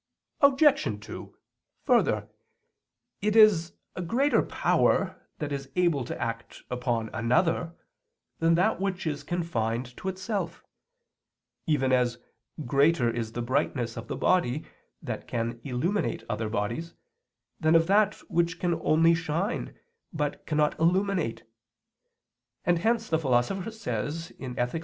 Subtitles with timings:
[0.39, 0.99] Obj.
[0.99, 1.37] 2:
[1.85, 2.27] Further,
[3.21, 7.75] it is a greater power that is able to act upon another,
[8.39, 10.63] than that which is confined to itself,
[11.67, 12.17] even as
[12.65, 14.65] greater is the brightness of the body
[15.03, 16.95] that can illuminate other bodies,
[17.59, 19.77] than of that which can only shine
[20.11, 21.43] but cannot illuminate;
[22.65, 24.79] and hence the Philosopher says (Ethic.